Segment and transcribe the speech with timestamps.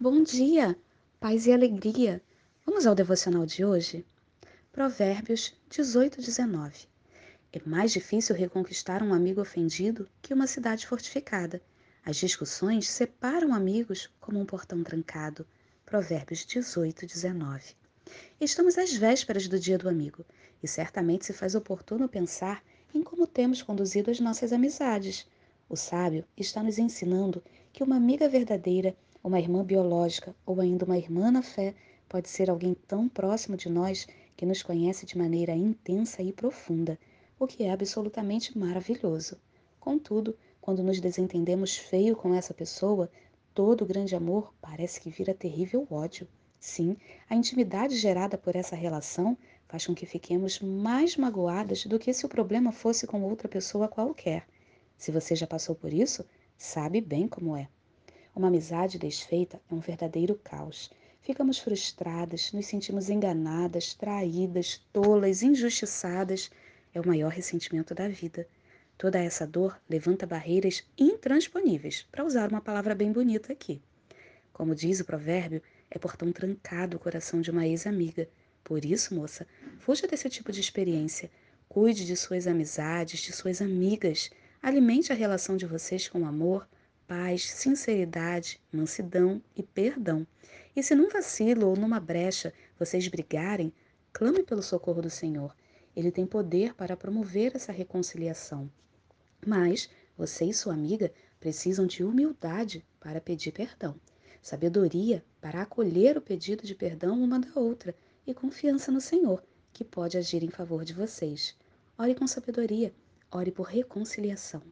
[0.00, 0.74] Bom dia,
[1.20, 2.22] paz e alegria.
[2.64, 4.06] Vamos ao devocional de hoje?
[4.72, 6.88] Provérbios 18, 19.
[7.52, 11.60] É mais difícil reconquistar um amigo ofendido que uma cidade fortificada.
[12.04, 15.46] As discussões separam amigos como um portão trancado.
[15.84, 17.76] Provérbios 18, 19.
[18.40, 20.24] Estamos às vésperas do Dia do Amigo
[20.62, 22.64] e certamente se faz oportuno pensar
[22.94, 25.26] em como temos conduzido as nossas amizades.
[25.68, 30.98] O sábio está nos ensinando que uma amiga verdadeira uma irmã biológica ou ainda uma
[30.98, 31.74] irmã na fé
[32.08, 34.06] pode ser alguém tão próximo de nós
[34.36, 36.98] que nos conhece de maneira intensa e profunda,
[37.38, 39.36] o que é absolutamente maravilhoso.
[39.78, 43.10] Contudo, quando nos desentendemos feio com essa pessoa,
[43.54, 46.26] todo grande amor parece que vira terrível ódio.
[46.58, 46.96] Sim,
[47.28, 52.26] a intimidade gerada por essa relação faz com que fiquemos mais magoadas do que se
[52.26, 54.46] o problema fosse com outra pessoa qualquer.
[54.96, 56.24] Se você já passou por isso,
[56.56, 57.68] sabe bem como é.
[58.34, 60.90] Uma amizade desfeita é um verdadeiro caos.
[61.20, 66.50] Ficamos frustradas, nos sentimos enganadas, traídas, tolas, injustiçadas.
[66.94, 68.48] É o maior ressentimento da vida.
[68.96, 73.82] Toda essa dor levanta barreiras intransponíveis, para usar uma palavra bem bonita aqui.
[74.50, 78.26] Como diz o provérbio, é portão trancado o coração de uma ex-amiga.
[78.64, 79.46] Por isso, moça,
[79.78, 81.30] fuja desse tipo de experiência.
[81.68, 84.30] Cuide de suas amizades, de suas amigas.
[84.62, 86.66] Alimente a relação de vocês com amor,
[87.12, 90.26] paz, sinceridade, mansidão e perdão.
[90.74, 93.70] E se num vacilo ou numa brecha vocês brigarem,
[94.14, 95.54] clame pelo socorro do Senhor.
[95.94, 98.70] Ele tem poder para promover essa reconciliação.
[99.46, 103.94] Mas você e sua amiga precisam de humildade para pedir perdão,
[104.40, 107.94] sabedoria para acolher o pedido de perdão uma da outra
[108.26, 111.54] e confiança no Senhor, que pode agir em favor de vocês.
[111.98, 112.90] Ore com sabedoria,
[113.30, 114.62] ore por reconciliação.